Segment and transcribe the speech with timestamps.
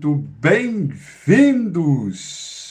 [0.00, 1.92] Muito bem-vindos!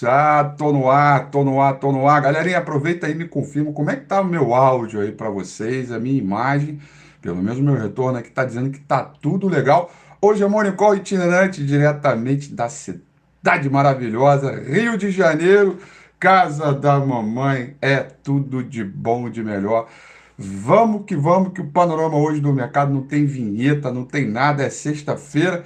[0.01, 2.21] Ah, tô no ar, tô no ar, tô no ar.
[2.21, 5.29] Galerinha, aproveita aí e me confirma como é que tá o meu áudio aí para
[5.29, 6.79] vocês, a minha imagem,
[7.21, 9.91] pelo menos o meu retorno aqui tá dizendo que tá tudo legal.
[10.21, 15.79] Hoje é Morning Call itinerante diretamente da cidade maravilhosa, Rio de Janeiro,
[16.17, 19.89] casa da mamãe, é tudo de bom, de melhor.
[20.37, 24.63] Vamos que vamos, que o panorama hoje do mercado não tem vinheta, não tem nada,
[24.63, 25.65] é sexta-feira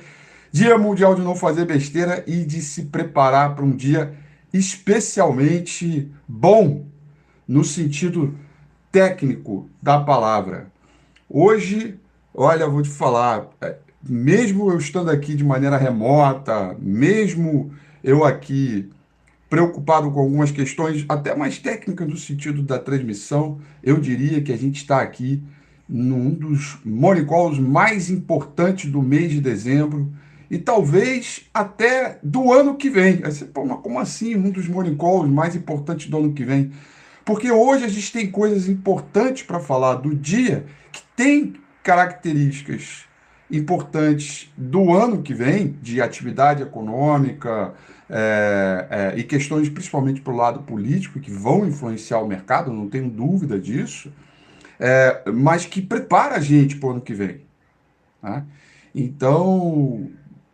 [0.54, 4.14] Dia Mundial de não fazer besteira e de se preparar para um dia
[4.54, 6.86] especialmente bom
[7.48, 8.36] no sentido
[8.92, 10.70] técnico da palavra.
[11.30, 11.98] Hoje,
[12.34, 17.72] olha, vou te falar, é, mesmo eu estando aqui de maneira remota, mesmo
[18.04, 18.90] eu aqui
[19.50, 24.58] preocupado com algumas questões até mais técnicas no sentido da transmissão, eu diria que a
[24.58, 25.42] gente está aqui
[25.88, 30.12] num dos morning calls mais importantes do mês de dezembro
[30.52, 33.22] e talvez até do ano que vem.
[33.24, 34.36] Aí você, pô, mas como assim?
[34.36, 36.74] Um dos morning calls mais importantes do ano que vem.
[37.24, 43.06] Porque hoje a gente tem coisas importantes para falar do dia que tem características
[43.50, 47.74] importantes do ano que vem, de atividade econômica
[48.10, 52.90] é, é, e questões principalmente para o lado político que vão influenciar o mercado, não
[52.90, 54.12] tenho dúvida disso,
[54.78, 57.42] é, mas que prepara a gente para o ano que vem.
[58.22, 58.44] Né?
[58.94, 60.12] Então,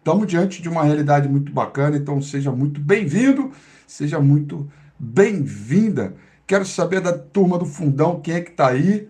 [0.07, 3.51] Estamos diante de uma realidade muito bacana, então seja muito bem-vindo,
[3.85, 4.65] seja muito
[4.97, 6.15] bem-vinda.
[6.47, 9.09] Quero saber da turma do fundão, quem é que está aí.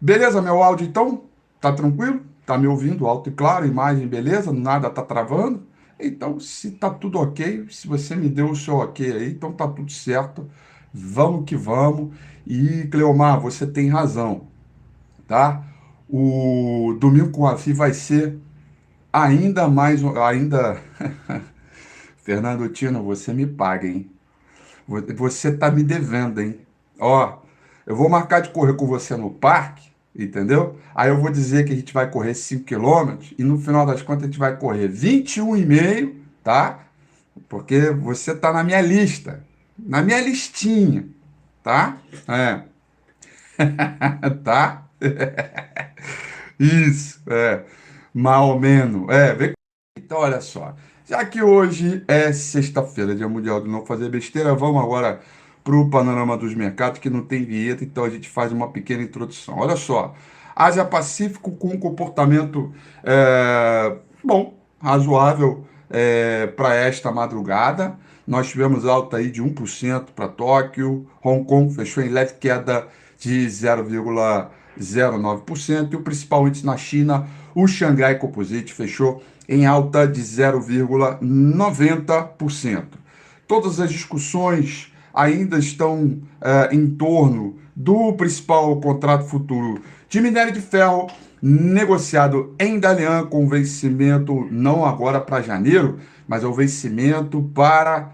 [0.00, 1.24] Beleza, meu áudio então?
[1.60, 2.20] Tá tranquilo?
[2.46, 4.52] Tá me ouvindo alto e claro, imagem, beleza?
[4.52, 5.64] Nada tá travando?
[5.98, 9.66] Então, se tá tudo ok, se você me deu o seu ok aí, então tá
[9.66, 10.48] tudo certo.
[10.94, 12.14] Vamos que vamos.
[12.46, 14.42] E Cleomar, você tem razão,
[15.26, 15.64] tá?
[16.08, 18.38] O domingo com a FI vai ser
[19.12, 20.80] ainda mais, ainda.
[22.22, 24.10] Fernando Tino, você me paga, hein?
[24.86, 26.60] Você tá me devendo, hein?
[26.98, 27.38] Ó,
[27.86, 30.78] eu vou marcar de correr com você no parque, entendeu?
[30.94, 34.02] Aí eu vou dizer que a gente vai correr 5 quilômetros e no final das
[34.02, 36.80] contas a gente vai correr 21,5, tá?
[37.48, 39.44] Porque você tá na minha lista,
[39.78, 41.06] na minha listinha,
[41.62, 41.96] tá?
[42.26, 42.62] É.
[44.42, 44.86] tá?
[46.58, 47.64] Isso, é
[48.58, 49.08] menos.
[49.08, 49.52] É, vê.
[49.96, 50.74] Então, olha só.
[51.04, 55.20] Já que hoje é sexta-feira, dia mundial de não fazer besteira, vamos agora
[55.64, 59.02] para o panorama dos mercados, que não tem vinheta, então a gente faz uma pequena
[59.02, 59.58] introdução.
[59.58, 60.14] Olha só.
[60.54, 62.72] Ásia Pacífico com um comportamento
[63.04, 67.96] é, bom, razoável é, para esta madrugada.
[68.26, 73.46] Nós tivemos alta aí de 1% para Tóquio, Hong Kong fechou em leve queda de
[73.46, 77.26] 0,09% e o principal índice na China
[77.58, 82.84] o Xangai Composite fechou em alta de 0,90%.
[83.48, 90.60] Todas as discussões ainda estão é, em torno do principal contrato futuro de minério de
[90.60, 91.08] ferro
[91.42, 95.98] negociado em Dalian com vencimento não agora para janeiro,
[96.28, 98.12] mas é o vencimento para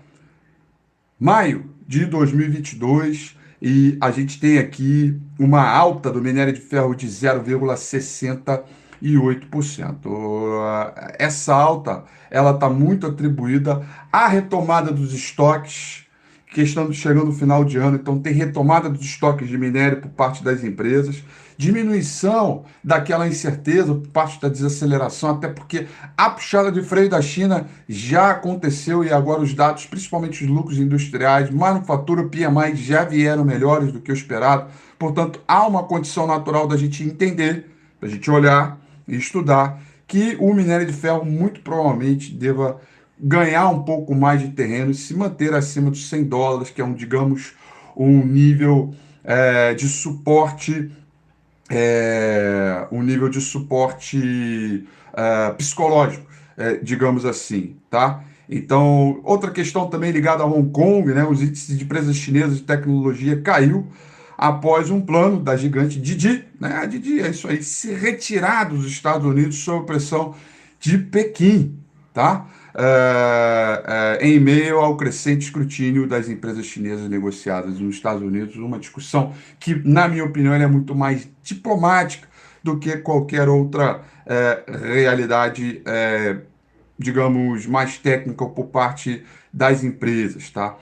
[1.20, 7.06] maio de 2022 e a gente tem aqui uma alta do minério de ferro de
[7.06, 10.08] 0,60 e 8%.
[11.18, 13.82] Essa alta ela está muito atribuída
[14.12, 16.04] à retomada dos estoques,
[16.54, 20.10] que estão chegando no final de ano, então tem retomada dos estoques de minério por
[20.10, 21.24] parte das empresas,
[21.56, 27.66] diminuição daquela incerteza por parte da desaceleração, até porque a puxada de freio da China
[27.88, 33.92] já aconteceu e agora os dados, principalmente os lucros industriais, manufatura, PMI já vieram melhores
[33.92, 34.70] do que o esperado.
[34.96, 37.68] Portanto, há uma condição natural da gente entender,
[38.00, 38.78] da gente olhar
[39.08, 42.80] estudar que o minério de ferro muito provavelmente deva
[43.18, 46.84] ganhar um pouco mais de terreno e se manter acima dos 100 dólares, que é
[46.84, 47.54] um, digamos,
[47.96, 50.90] um nível é, de suporte,
[51.70, 56.26] é, um nível de suporte é, psicológico,
[56.56, 58.22] é, digamos assim, tá?
[58.48, 61.24] Então, outra questão também ligada a Hong Kong, né?
[61.24, 63.86] Os índices de empresas chinesas de tecnologia caiu
[64.44, 66.80] após um plano da gigante Didi, né?
[66.82, 70.34] A Didi é isso aí, se retirar dos Estados Unidos sob pressão
[70.78, 71.78] de Pequim,
[72.12, 72.46] tá?
[72.76, 78.78] É, é, em meio ao crescente escrutínio das empresas chinesas negociadas nos Estados Unidos, uma
[78.78, 82.28] discussão que, na minha opinião, é muito mais diplomática
[82.62, 84.62] do que qualquer outra é,
[84.92, 86.36] realidade, é,
[86.98, 90.76] digamos, mais técnica por parte das empresas, tá?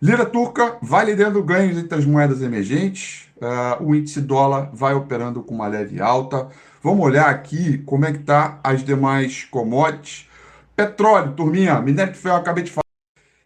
[0.00, 3.26] Lira turca vai liderando ganhos entre as moedas emergentes.
[3.36, 6.48] Uh, o índice dólar vai operando com uma leve alta.
[6.82, 10.28] Vamos olhar aqui como é que está as demais commodities.
[10.74, 12.84] Petróleo, turminha, minério de ferro, acabei de falar.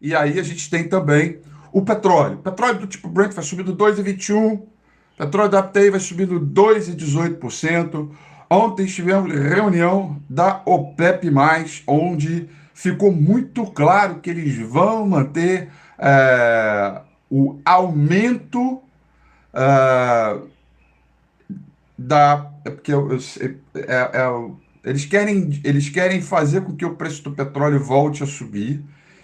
[0.00, 1.38] E aí a gente tem também
[1.72, 2.38] o petróleo.
[2.38, 4.62] Petróleo do tipo Brent vai subindo 2,21%.
[5.16, 8.10] Petróleo da WTI vai subindo 2,18%.
[8.48, 11.30] Ontem tivemos reunião da OPEP+,
[11.86, 15.68] onde ficou muito claro que eles vão manter
[16.00, 18.80] é, o aumento
[19.52, 20.38] é,
[21.96, 22.50] da...
[22.64, 23.18] É porque eu, eu,
[23.74, 24.50] é, é,
[24.84, 28.82] eles, querem, eles querem fazer com que o preço do petróleo volte a subir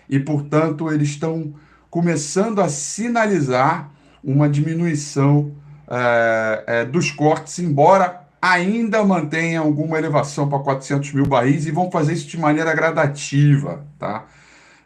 [0.09, 1.55] e, portanto, eles estão
[1.91, 3.91] começando a sinalizar
[4.23, 5.53] uma diminuição
[5.89, 12.13] é, dos cortes, embora ainda mantenha alguma elevação para 400 mil barris e vão fazer
[12.13, 14.27] isso de maneira gradativa, tá?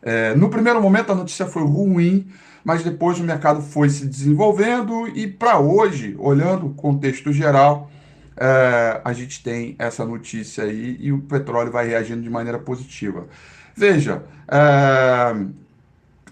[0.02, 2.26] É, no primeiro momento a notícia foi ruim,
[2.64, 7.91] mas depois o mercado foi se desenvolvendo e para hoje, olhando o contexto geral,
[8.37, 13.26] é, a gente tem essa notícia aí e o petróleo vai reagindo de maneira positiva.
[13.76, 15.37] Veja, é,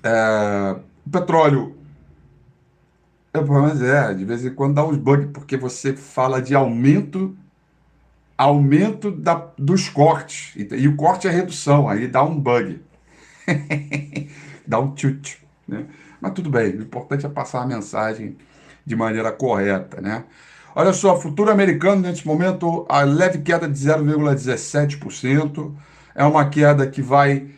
[0.03, 0.77] é,
[1.07, 1.75] o petróleo
[3.47, 7.37] mas é, de vez em quando dá uns bugs, porque você fala de aumento
[8.37, 10.55] aumento da, dos cortes.
[10.57, 12.81] E, e, o corte é redução, aí dá um bug.
[14.67, 15.43] dá um chute.
[15.67, 15.85] Né?
[16.21, 18.37] Mas tudo bem, o importante é passar a mensagem
[18.85, 20.01] de maneira correta.
[20.01, 20.25] Né?
[20.75, 25.75] Olha só, futuro americano, nesse momento, a leve queda de 0,17%.
[26.15, 27.49] É uma queda que vai.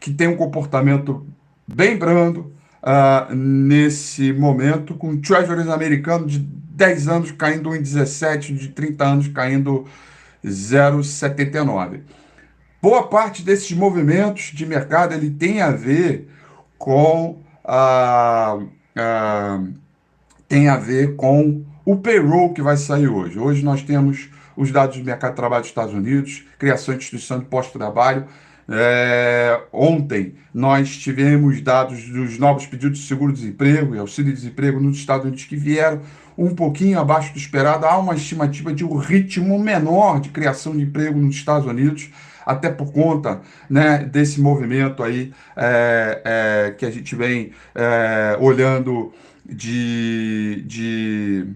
[0.00, 1.26] que tem um comportamento
[1.66, 2.52] bem brando
[2.82, 9.86] uh, nesse momento, com treasuries americanos de 10 anos caindo 1,17, de 30 anos caindo
[10.44, 12.00] 0,79.
[12.88, 16.28] Boa parte desses movimentos de mercado ele tem a ver
[16.78, 18.68] com uh,
[20.46, 23.40] tem a ver com o payroll que vai sair hoje.
[23.40, 27.40] Hoje nós temos os dados do mercado de trabalho dos Estados Unidos, criação de instituição
[27.40, 28.28] de pós-trabalho,
[28.68, 35.44] é, ontem nós tivemos dados dos novos pedidos de seguro-desemprego e auxílio-desemprego nos Estados Unidos
[35.44, 36.02] que vieram
[36.36, 37.86] um pouquinho abaixo do esperado.
[37.86, 42.10] Há uma estimativa de um ritmo menor de criação de emprego nos Estados Unidos,
[42.46, 49.12] até por conta né, desse movimento aí é, é, que a gente vem é, olhando
[49.44, 51.46] de, de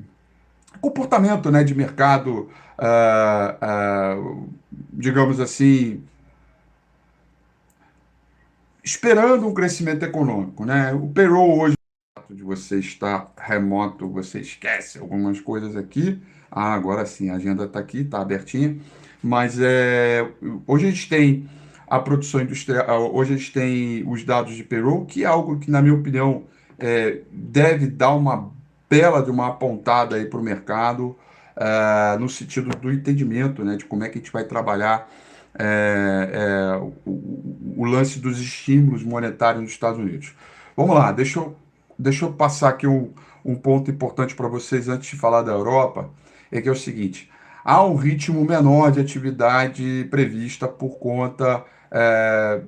[0.80, 2.48] comportamento né, de mercado,
[2.78, 4.48] uh, uh,
[4.92, 6.02] digamos assim,
[8.82, 10.92] esperando um crescimento econômico, né?
[10.92, 11.74] O payroll hoje,
[12.28, 16.20] de você estar remoto, você esquece algumas coisas aqui.
[16.50, 18.78] Ah, agora sim, a agenda está aqui, está abertinha.
[19.22, 20.26] Mas é,
[20.66, 21.48] hoje a gente tem
[21.86, 25.70] a produção industrial, hoje a gente tem os dados de payroll, que é algo que,
[25.70, 26.44] na minha opinião,
[26.78, 28.50] é, deve dar uma
[28.88, 31.16] bela de uma apontada aí para o mercado,
[31.56, 35.08] é, no sentido do entendimento, né, de como é que a gente vai trabalhar
[35.58, 40.34] é, é, o, o, lance dos estímulos monetários nos Estados Unidos.
[40.76, 41.56] Vamos lá, deixa eu,
[41.98, 43.12] deixa eu passar aqui um,
[43.44, 46.08] um ponto importante para vocês antes de falar da Europa,
[46.50, 47.30] é que é o seguinte,
[47.64, 52.60] há um ritmo menor de atividade prevista por conta é,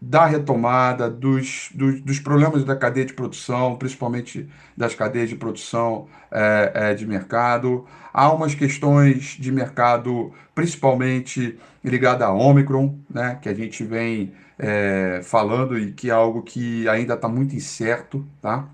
[0.00, 6.06] da retomada dos, dos, dos, problemas da cadeia de produção, principalmente das cadeias de produção
[6.30, 7.86] é, é, de mercado.
[8.12, 15.20] Há umas questões de mercado, principalmente ligada à Omicron, né, que a gente vem é,
[15.22, 18.24] falando e que é algo que ainda está muito incerto.
[18.40, 18.66] Tá?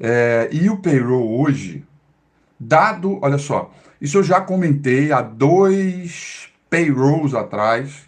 [0.00, 1.84] É, e o payroll hoje,
[2.58, 8.06] dado, olha só, isso eu já comentei há dois payrolls atrás,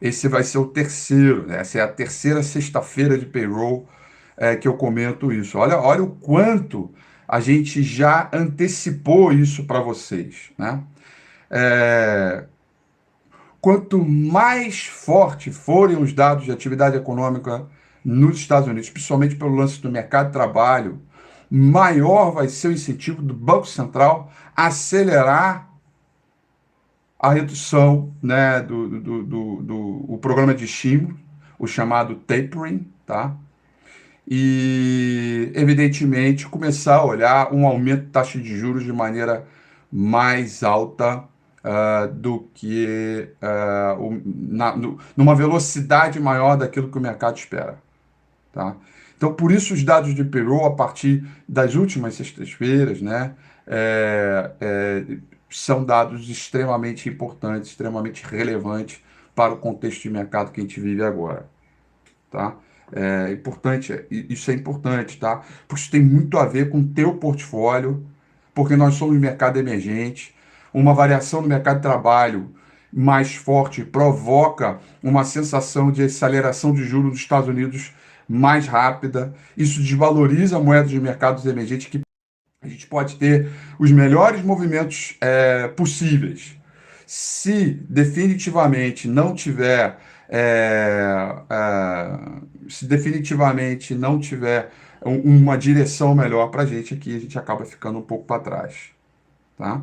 [0.00, 1.60] esse vai ser o terceiro, né?
[1.60, 3.88] essa é a terceira sexta-feira de payroll
[4.36, 5.58] é, que eu comento isso.
[5.58, 6.90] Olha, olha o quanto
[7.26, 10.50] a gente já antecipou isso para vocês.
[10.58, 10.82] Né?
[11.50, 12.44] É,
[13.60, 17.66] quanto mais forte forem os dados de atividade econômica
[18.04, 21.00] nos Estados Unidos, principalmente pelo lance do mercado de trabalho,
[21.50, 25.70] maior vai ser o incentivo do Banco Central acelerar
[27.18, 31.18] a redução né, do, do, do, do, o programa de estímulo,
[31.58, 33.34] o chamado tapering, tá?
[34.28, 39.46] E, evidentemente, começar a olhar um aumento de taxa de juros de maneira
[39.90, 47.00] mais alta uh, do que uh, o, na, no, numa velocidade maior daquilo que o
[47.00, 47.78] mercado espera,
[48.52, 48.74] tá?
[49.16, 53.34] Então, por isso, os dados de Peru, a partir das últimas sextas-feiras, né,
[53.66, 55.04] é, é,
[55.48, 59.02] são dados extremamente importantes, extremamente relevantes
[59.34, 61.48] para o contexto de mercado que a gente vive agora.
[62.30, 62.56] Tá?
[62.92, 65.42] É importante, isso é importante, tá?
[65.66, 68.06] Porque isso tem muito a ver com o teu portfólio,
[68.54, 70.34] porque nós somos mercado emergente,
[70.72, 72.54] uma variação no mercado de trabalho
[72.92, 77.92] mais forte provoca uma sensação de aceleração de juros dos Estados Unidos
[78.28, 79.34] mais rápida.
[79.56, 82.00] Isso desvaloriza a moeda de mercados emergentes que
[82.62, 86.56] a gente pode ter os melhores movimentos é, possíveis.
[87.06, 92.18] Se definitivamente não tiver é, é,
[92.68, 94.70] se definitivamente não tiver
[95.02, 98.90] uma direção melhor para a gente aqui, a gente acaba ficando um pouco para trás.
[99.56, 99.82] Tá?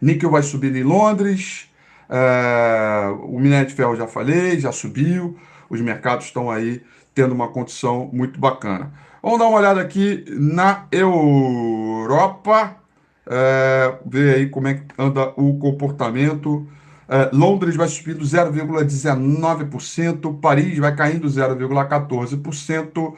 [0.00, 1.68] Níquel vai subir em Londres,
[2.08, 5.36] é, o minério de ferro já falei, já subiu,
[5.68, 6.82] os mercados estão aí
[7.18, 8.92] tendo uma condição muito bacana.
[9.20, 12.76] Vamos dar uma olhada aqui na Europa,
[13.26, 16.64] é, ver aí como é que anda o comportamento.
[17.08, 23.14] É, Londres vai subindo 0,19%, Paris vai caindo 0,14%,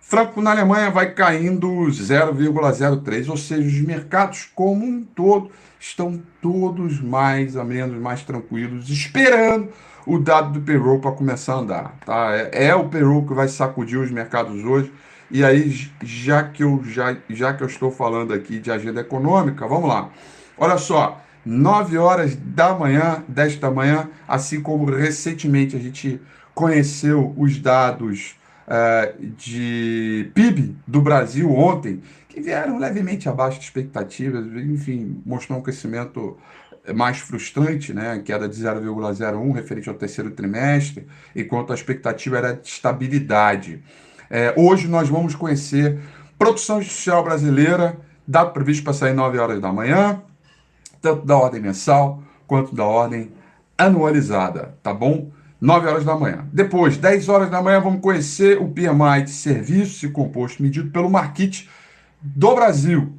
[0.00, 7.02] Franco na Alemanha vai caindo 0,03%, ou seja, os mercados como um todo estão todos
[7.02, 9.68] mais ou menos mais tranquilos, esperando
[10.06, 11.94] o dado do payroll para começar a andar.
[12.04, 12.34] Tá?
[12.34, 14.92] É, é, o payroll que vai sacudir os mercados hoje.
[15.30, 19.66] E aí, já que, eu, já, já que eu estou falando aqui de agenda econômica,
[19.66, 20.10] vamos lá.
[20.58, 26.20] Olha só, 9 horas da manhã, desta manhã, assim como recentemente a gente
[26.54, 28.36] conheceu os dados
[28.68, 35.62] uh, de PIB do Brasil ontem, que vieram levemente abaixo de expectativas, enfim, mostrou um
[35.62, 36.38] crescimento
[36.94, 42.66] mais frustrante, né, queda de 0,01 referente ao terceiro trimestre, enquanto a expectativa era de
[42.66, 43.82] estabilidade.
[44.30, 46.00] É, hoje nós vamos conhecer
[46.38, 50.22] produção industrial brasileira, dado previsto para sair 9 horas da manhã,
[51.00, 53.30] tanto da ordem mensal quanto da ordem
[53.76, 55.30] anualizada, tá bom?
[55.60, 56.48] 9 horas da manhã.
[56.52, 61.08] Depois, 10 horas da manhã, vamos conhecer o PMI de serviços e composto medido pelo
[61.10, 61.68] Market
[62.22, 63.12] do Brasil,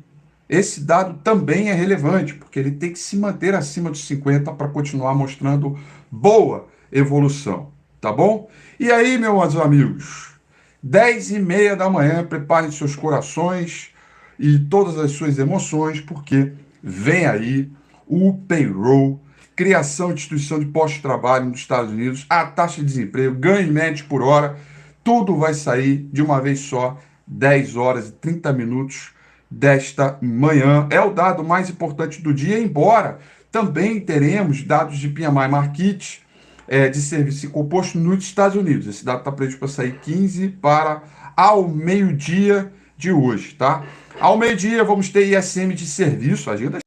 [0.48, 4.68] esse dado também é relevante, porque ele tem que se manter acima dos 50 para
[4.68, 5.78] continuar mostrando
[6.12, 8.50] boa evolução, tá bom?
[8.80, 10.34] E aí, meus amigos,
[10.82, 13.90] 10 e meia da manhã, preparem seus corações
[14.38, 17.72] e todas as suas emoções, porque vem aí
[18.08, 19.20] o payroll,
[19.56, 24.22] criação de instituição de pós-trabalho nos Estados Unidos, a taxa de desemprego, ganho médio por
[24.22, 24.58] hora,
[25.04, 29.12] tudo vai sair de uma vez só, 10 horas e 30 minutos
[29.50, 30.88] desta manhã.
[30.90, 33.20] É o dado mais importante do dia, embora
[33.52, 36.20] também teremos dados de PMI Market
[36.68, 38.88] é, de serviço composto nos Estados Unidos.
[38.88, 41.04] Esse dado está previsto para sair 15 para
[41.36, 43.84] ao meio-dia de hoje, tá?
[44.20, 46.80] Ao meio-dia vamos ter ISM de serviço, agenda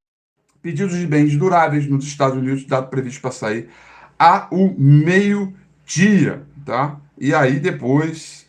[0.62, 3.68] pedidos de bens duráveis nos Estados Unidos, dado previsto para sair
[4.18, 6.96] ao meio-dia, tá?
[7.18, 8.45] E aí depois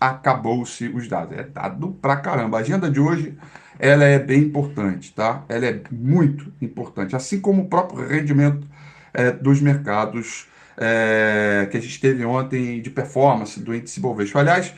[0.00, 1.36] acabou-se os dados.
[1.36, 2.58] É dado pra caramba.
[2.58, 3.36] A agenda de hoje
[3.78, 5.42] ela é bem importante, tá?
[5.48, 8.66] Ela é muito importante, assim como o próprio rendimento
[9.14, 10.46] é, dos mercados
[10.76, 14.40] é, que a gente teve ontem de performance do índice Bovespa.
[14.40, 14.74] Aliás,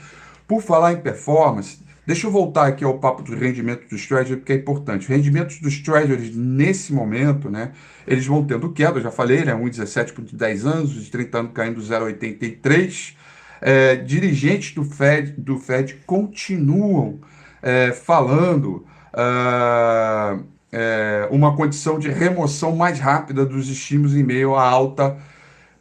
[0.46, 4.52] por falar em performance, deixa eu voltar aqui ao papo do rendimento dos treasuries, porque
[4.52, 5.02] é importante.
[5.02, 7.72] Os rendimentos dos treasuries nesse momento, né,
[8.06, 11.52] eles vão tendo queda, eu já falei, né, 1,17 por 10 anos, os 30 anos
[11.52, 13.16] caindo 0,83
[13.62, 17.20] é, dirigentes do Fed, do Fed continuam
[17.62, 24.68] é, falando uh, é, uma condição de remoção mais rápida dos estímulos em meio à
[24.68, 25.16] alta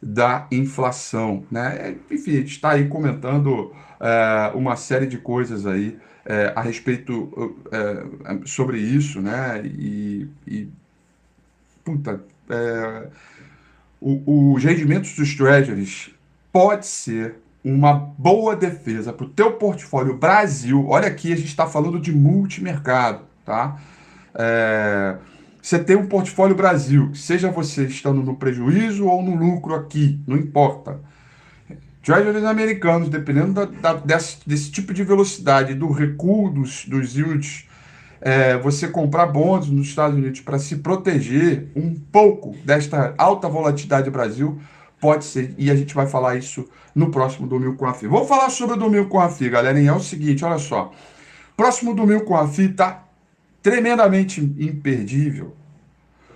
[0.00, 1.44] da inflação.
[1.50, 1.96] Né?
[2.10, 7.56] Enfim, a gente está aí comentando é, uma série de coisas aí é, a respeito
[7.72, 9.60] é, sobre isso, né?
[9.64, 10.68] E, e
[11.84, 12.22] puta,
[14.00, 16.10] o, os rendimentos dos treasuries
[16.52, 21.66] pode ser uma boa defesa para o teu portfólio Brasil, olha aqui, a gente está
[21.66, 23.80] falando de multimercado, tá?
[24.34, 25.16] É,
[25.60, 30.36] você tem um portfólio Brasil, seja você estando no prejuízo ou no lucro aqui, não
[30.36, 31.00] importa.
[32.02, 37.68] Treasuries americanos, dependendo da, da, desse, desse, tipo de velocidade, do recuo dos, dos yields,
[38.20, 44.06] é, você comprar bons nos Estados Unidos para se proteger um pouco desta alta volatilidade
[44.06, 44.60] do Brasil,
[45.02, 48.06] Pode ser, e a gente vai falar isso no próximo Domingo com a FI.
[48.06, 50.92] Vou falar sobre o Domingo com a FI, galera, e é o seguinte, olha só.
[51.56, 53.02] Próximo Domingo com a FI tá
[53.60, 55.56] tremendamente imperdível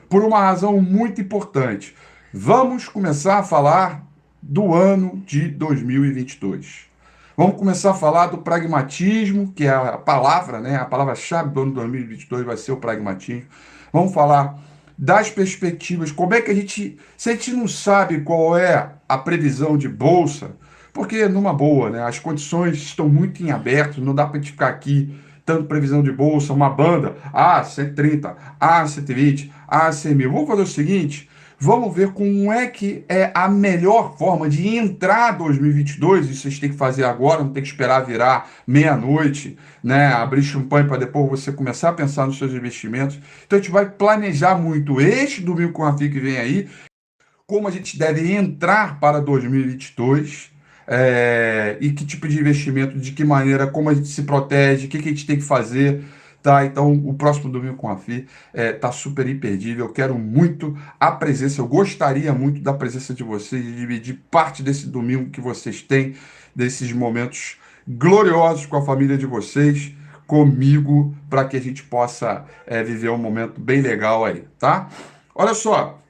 [0.09, 1.95] por uma razão muito importante.
[2.35, 4.05] Vamos começar a falar
[4.43, 6.87] do ano de 2022.
[7.37, 10.75] Vamos começar a falar do pragmatismo, que é a palavra, né?
[10.75, 13.47] A palavra-chave do ano de 2022 vai ser o pragmatismo.
[13.93, 14.59] Vamos falar
[14.99, 19.19] das perspectivas, como é que a gente, se a gente não sabe qual é a
[19.19, 20.53] previsão de bolsa,
[20.93, 24.69] porque numa boa, né, as condições estão muito em aberto, não dá para gente ficar
[24.69, 30.33] aqui tanto previsão de bolsa, uma banda, ah, 130, ah, 120, ah, 100 mil.
[30.33, 35.33] Vamos fazer o seguinte, Vamos ver como é que é a melhor forma de entrar
[35.33, 36.29] 2022.
[36.29, 40.09] Isso vocês têm que fazer agora, não tem que esperar virar meia-noite, né?
[40.09, 43.19] Abrir champanhe para depois você começar a pensar nos seus investimentos.
[43.47, 46.69] Então a gente vai planejar muito este domingo com a FIC que vem aí,
[47.47, 50.55] como a gente deve entrar para 2022.
[50.89, 54.89] É, e que tipo de investimento, de que maneira, como a gente se protege, o
[54.89, 56.05] que, que a gente tem que fazer
[56.47, 56.65] Tá?
[56.65, 58.25] Então, o próximo domingo com a FI
[58.55, 59.87] é, tá super imperdível.
[59.87, 64.63] Eu quero muito a presença, eu gostaria muito da presença de vocês, de dividir parte
[64.63, 66.15] desse domingo que vocês têm,
[66.55, 69.93] desses momentos gloriosos com a família de vocês,
[70.25, 74.89] comigo, para que a gente possa é, viver um momento bem legal aí, tá?
[75.35, 76.01] Olha só,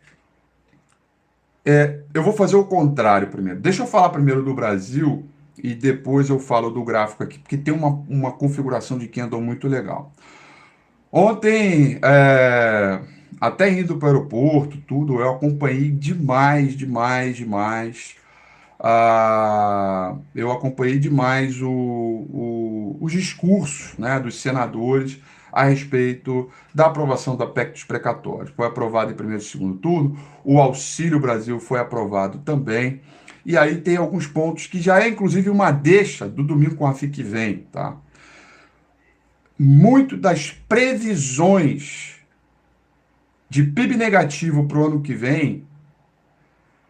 [1.65, 3.59] é, eu vou fazer o contrário primeiro.
[3.59, 5.25] Deixa eu falar primeiro do Brasil
[5.63, 9.67] e depois eu falo do gráfico aqui, porque tem uma, uma configuração de candle muito
[9.69, 10.13] legal.
[11.11, 13.01] Ontem, é,
[13.41, 18.17] até indo para o aeroporto, tudo, eu acompanhei demais, demais, demais.
[18.79, 25.21] Ah, eu acompanhei demais o, o, os discursos né, dos senadores
[25.53, 28.51] a respeito da aprovação da PEC dos precatórios.
[28.55, 33.01] Foi aprovado em primeiro e segundo turno, o Auxílio Brasil foi aprovado também.
[33.49, 36.93] E aí tem alguns pontos que já é inclusive uma deixa do domingo com a
[36.93, 37.97] FIC que vem, tá?
[39.57, 42.17] Muito das previsões
[43.49, 45.65] de PIB negativo para o ano que vem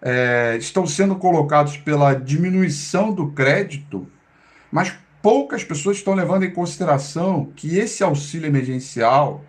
[0.01, 4.11] é, estão sendo colocados pela diminuição do crédito,
[4.73, 9.45] mas poucas pessoas estão levando em consideração que esse auxílio emergencial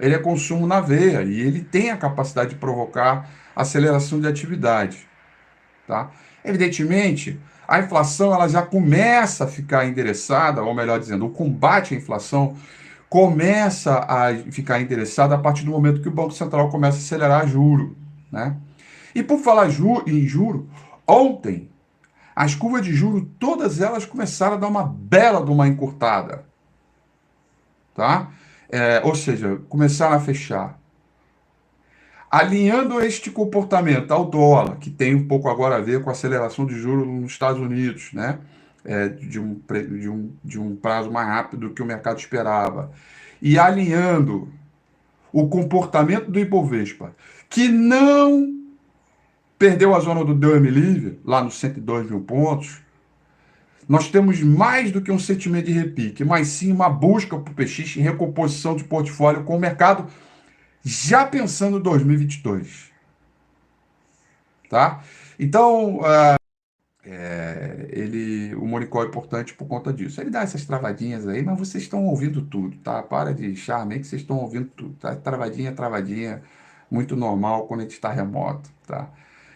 [0.00, 5.06] ele é consumo na veia e ele tem a capacidade de provocar aceleração de atividade,
[5.86, 6.10] tá?
[6.44, 11.96] Evidentemente, a inflação ela já começa a ficar endereçada, ou melhor dizendo, o combate à
[11.96, 12.56] inflação
[13.08, 17.46] começa a ficar interessado a partir do momento que o Banco Central começa a acelerar
[17.46, 17.96] juro.
[18.30, 18.56] Né?
[19.14, 20.68] E por falar ju em juro,
[21.06, 21.70] ontem
[22.34, 26.46] as curvas de juro, todas elas começaram a dar uma bela de uma encurtada.
[27.94, 28.30] Tá?
[28.70, 30.78] É, ou seja, começaram a fechar.
[32.32, 36.64] Alinhando este comportamento ao dólar, que tem um pouco agora a ver com a aceleração
[36.64, 38.38] de juros nos Estados Unidos, né?
[38.82, 42.90] É, de, um, de, um, de um prazo mais rápido do que o mercado esperava,
[43.42, 44.48] e alinhando
[45.30, 47.14] o comportamento do Ibovespa,
[47.50, 48.62] que não
[49.58, 52.80] perdeu a zona do me livre, lá nos 102 mil pontos,
[53.86, 57.98] nós temos mais do que um sentimento de repique, mas sim uma busca por PX
[57.98, 60.06] em recomposição de portfólio com o mercado
[60.84, 62.90] já pensando em 2022.
[64.68, 65.02] Tá?
[65.38, 66.42] Então, uh,
[67.04, 70.20] é, ele, o Monicó é importante por conta disso.
[70.20, 73.02] Ele dá essas travadinhas aí, mas vocês estão ouvindo tudo, tá?
[73.02, 75.16] Para de charme que vocês estão ouvindo tudo, tá?
[75.16, 76.42] Travadinha, travadinha,
[76.90, 79.10] muito normal quando a gente está remoto, tá?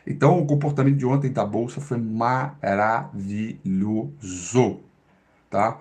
[0.06, 3.60] Então, o comportamento de ontem da Bolsa foi maravilhoso,
[5.48, 5.78] tá?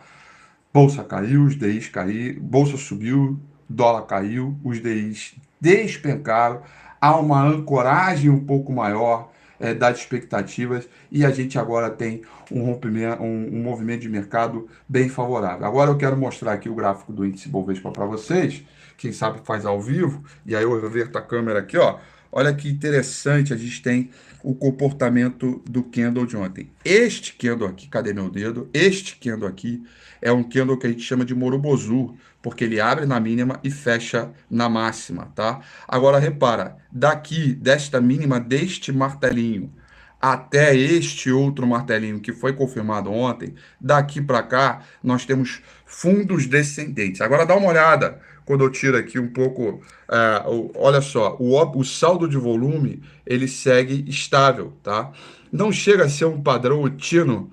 [0.73, 6.61] Bolsa caiu, os DIs caíram, Bolsa subiu, dólar caiu, os DIs despencaram,
[6.99, 12.63] há uma ancoragem um pouco maior é, das expectativas e a gente agora tem um
[12.63, 15.65] rompimento, um, um, movimento de mercado bem favorável.
[15.65, 18.63] Agora eu quero mostrar aqui o gráfico do índice Bovespa para vocês,
[18.97, 21.99] quem sabe faz ao vivo, e aí eu reverto a câmera aqui, ó.
[22.31, 24.09] Olha que interessante, a gente tem
[24.43, 26.69] o comportamento do candle de ontem.
[26.83, 28.69] Este candle aqui, cadê meu dedo?
[28.73, 29.81] Este candle aqui
[30.21, 32.13] é um candle que a gente chama de Morobozu,
[32.45, 35.61] porque ele abre na mínima e fecha na máxima, tá?
[35.87, 39.73] Agora repara, daqui desta mínima deste martelinho
[40.21, 47.19] até este outro martelinho que foi confirmado ontem, daqui para cá nós temos fundos descendentes.
[47.19, 51.83] Agora dá uma olhada quando eu tiro aqui um pouco, uh, olha só, o, o
[51.83, 55.11] saldo de volume ele segue estável, tá?
[55.51, 57.51] Não chega a ser um padrão tino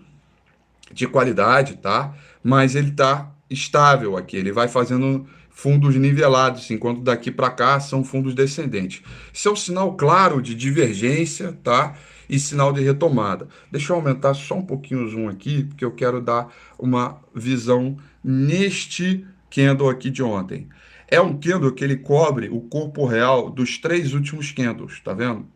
[0.93, 2.15] de qualidade, tá?
[2.45, 8.03] Mas ele está estável aqui, ele vai fazendo fundos nivelados, enquanto daqui para cá são
[8.03, 9.03] fundos descendentes.
[9.33, 11.95] Isso é um sinal claro de divergência, tá?
[12.29, 13.49] E sinal de retomada.
[13.71, 17.97] Deixa eu aumentar só um pouquinho o zoom aqui, porque eu quero dar uma visão
[18.25, 20.69] neste candle aqui de ontem.
[21.07, 25.47] É um candle que ele cobre o corpo real dos três últimos candles, tá vendo?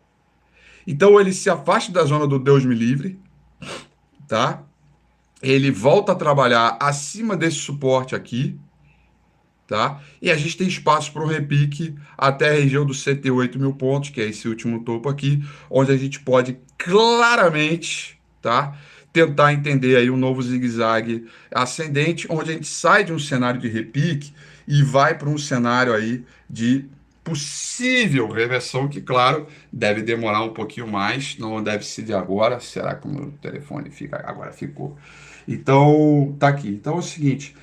[0.87, 3.19] Então ele se afasta da zona do Deus me livre,
[4.29, 4.66] tá?
[5.43, 8.59] Ele volta a trabalhar acima desse suporte aqui,
[9.67, 10.01] tá?
[10.21, 14.11] E a gente tem espaço para um repique até a região dos 108 mil pontos,
[14.11, 18.77] que é esse último topo aqui, onde a gente pode claramente, tá?
[19.17, 23.67] tentar entender aí um novo zigue-zague ascendente, onde a gente sai de um cenário de
[23.67, 24.35] repique
[24.69, 26.85] e vai para um cenário aí de
[27.25, 32.61] possível reversão, que, claro, deve demorar um pouquinho mais, não deve ser de agora.
[32.61, 34.23] Será que o meu telefone fica?
[34.25, 34.97] Agora ficou.
[35.47, 36.69] Então, tá aqui.
[36.69, 37.55] Então é o seguinte: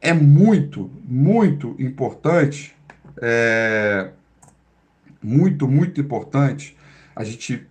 [0.00, 2.74] é muito, muito importante,
[3.20, 4.10] é,
[5.22, 6.76] muito, muito importante
[7.14, 7.66] a gente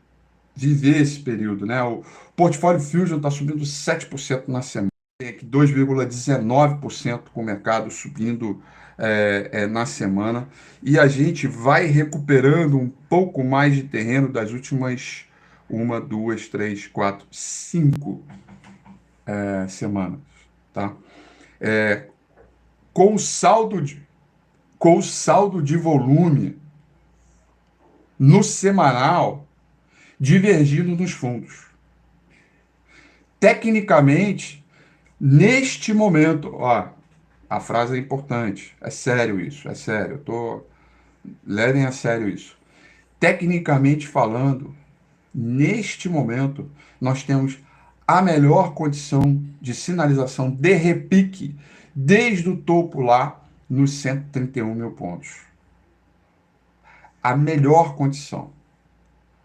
[0.55, 1.81] viver esse período, né?
[1.83, 2.03] O
[2.35, 8.61] portfólio Fusion está subindo 7% na semana, tem aqui 2,19% com o mercado subindo
[8.97, 10.47] é, é, na semana,
[10.81, 15.25] e a gente vai recuperando um pouco mais de terreno das últimas
[15.69, 18.23] uma, duas, três, quatro, cinco
[19.31, 20.19] é, semanas,
[20.73, 20.93] tá?
[21.59, 22.07] É,
[22.93, 24.01] com saldo de,
[24.77, 26.57] com saldo de volume
[28.19, 29.47] no semanal
[30.19, 31.65] divergindo nos fundos.
[33.39, 34.63] Tecnicamente,
[35.19, 36.89] neste momento, ó,
[37.49, 40.63] a frase é importante, é sério isso, é sério, eu tô
[41.45, 42.57] levem a sério isso.
[43.19, 44.75] Tecnicamente falando,
[45.33, 47.59] neste momento, nós temos
[48.17, 51.55] a melhor condição de sinalização de repique
[51.93, 55.41] desde o topo lá nos 131 mil pontos.
[57.23, 58.49] A melhor condição.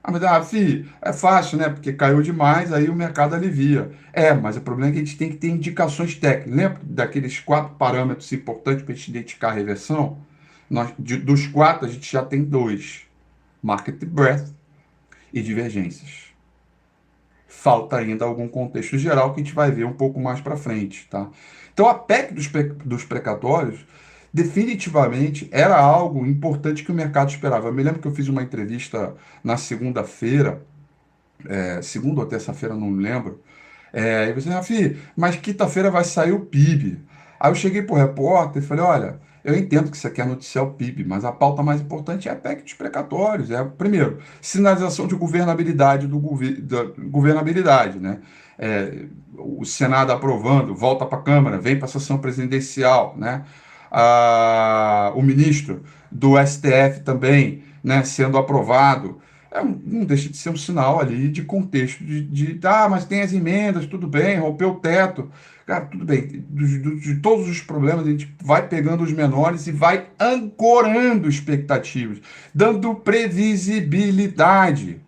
[0.02, 1.68] Ah, mas, ah, filho, é fácil, né?
[1.68, 3.90] Porque caiu demais, aí o mercado alivia.
[4.12, 6.57] É, mas o problema é que a gente tem que ter indicações técnicas.
[6.57, 10.18] Lembra daqueles quatro parâmetros importantes para a gente identificar a reversão?
[10.70, 13.02] Nós, de, dos quatro, a gente já tem dois:
[13.62, 14.52] market breadth
[15.33, 16.36] e divergências.
[17.59, 21.07] Falta ainda algum contexto geral que a gente vai ver um pouco mais para frente,
[21.09, 21.31] tá?
[21.73, 22.49] Então, a PEC dos,
[22.85, 23.85] dos precatórios
[24.33, 27.69] definitivamente era algo importante que o mercado esperava.
[27.69, 30.62] Eu me lembro que eu fiz uma entrevista na segunda-feira,
[31.49, 33.40] é, segunda ou terça-feira, não lembro.
[33.92, 37.01] É, e você, Rafi, mas quinta-feira vai sair o PIB.
[37.40, 40.65] Aí eu cheguei para o repórter e falei: olha, eu entendo que você quer noticiar
[40.65, 43.51] o PIB, mas a pauta mais importante é a PEC dos precatórios.
[43.51, 48.21] É, primeiro, sinalização de governabilidade do gover da governabilidade, né?
[48.59, 49.07] É,
[49.39, 53.45] o Senado aprovando, volta para a Câmara, vem para a sessão presidencial, né?
[53.91, 59.21] ah, o ministro do STF também né, sendo aprovado.
[59.51, 63.23] É, não deixa de ser um sinal ali de contexto, de, de ah, mas tem
[63.23, 65.31] as emendas, tudo bem, rompeu o teto.
[65.66, 69.66] Cara, tudo bem, de, de, de todos os problemas, a gente vai pegando os menores
[69.66, 72.18] e vai ancorando expectativas,
[72.55, 75.00] dando previsibilidade.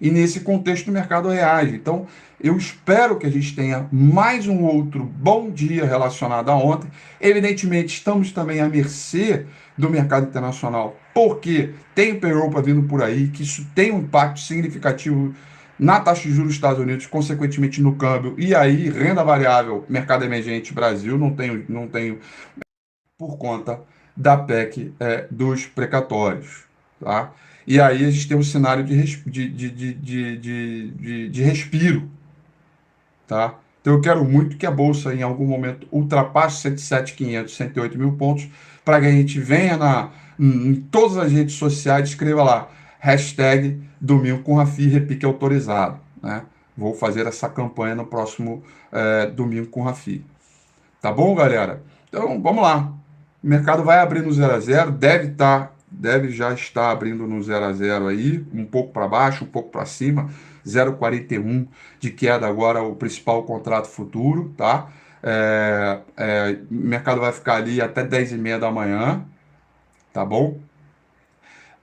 [0.00, 1.76] E nesse contexto o mercado reage.
[1.76, 2.04] Então,
[2.42, 6.90] eu espero que a gente tenha mais um outro bom dia relacionado a ontem.
[7.20, 9.46] Evidentemente, estamos também à mercê
[9.78, 14.40] do mercado internacional, porque tem o payroll vindo por aí, que isso tem um impacto
[14.40, 15.32] significativo
[15.78, 20.24] na taxa de juros dos Estados Unidos, consequentemente no câmbio, e aí renda variável, mercado
[20.24, 22.18] emergente Brasil, não tenho, não tenho
[23.18, 23.80] por conta
[24.16, 26.64] da PEC é, dos precatórios.
[27.00, 27.32] Tá?
[27.66, 32.10] E aí a gente tem um cenário de, de, de, de, de, de respiro
[33.26, 33.58] Tá?
[33.80, 38.48] Então eu quero muito que a Bolsa em algum momento ultrapasse 107.500, 108 mil pontos,
[38.84, 42.68] para que a gente venha na, em todas as redes sociais, escreva lá,
[43.06, 46.00] hashtag Domingo com Rafi, repique autorizado.
[46.20, 46.42] Né?
[46.76, 50.24] Vou fazer essa campanha no próximo é, Domingo com Rafi.
[51.00, 51.84] Tá bom, galera?
[52.08, 52.92] Então, vamos lá.
[53.42, 57.28] O mercado vai abrir no 0 a 0 deve estar, tá, deve já estar abrindo
[57.28, 60.28] no 0 a 0 aí, um pouco para baixo, um pouco para cima.
[60.66, 61.68] 0,41
[62.00, 64.88] de queda agora o principal contrato futuro, tá?
[65.22, 69.24] É, é, o mercado vai ficar ali até 10 e meia da manhã,
[70.12, 70.58] tá bom?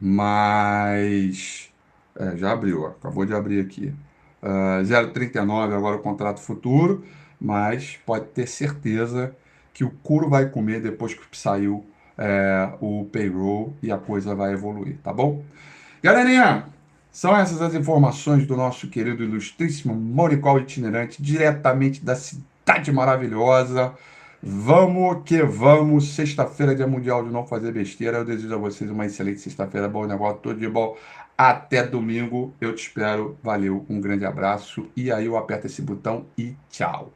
[0.05, 1.71] Mas
[2.19, 3.93] é, já abriu, ó, acabou de abrir aqui.
[4.41, 7.05] Uh, 0,39 agora o contrato futuro,
[7.39, 9.33] mas pode ter certeza
[9.73, 11.85] que o couro vai comer depois que saiu
[12.17, 15.41] é, o payroll e a coisa vai evoluir, tá bom?
[16.03, 16.65] Galerinha,
[17.09, 23.93] são essas as informações do nosso querido ilustríssimo Monicol itinerante, diretamente da cidade maravilhosa.
[24.45, 26.15] Vamos que vamos.
[26.15, 28.17] Sexta-feira, dia mundial de não fazer besteira.
[28.17, 30.97] Eu desejo a vocês uma excelente sexta-feira, bom negócio, tudo de bom.
[31.37, 32.53] Até domingo.
[32.59, 33.37] Eu te espero.
[33.41, 34.89] Valeu, um grande abraço.
[34.97, 37.13] E aí eu aperto esse botão e tchau.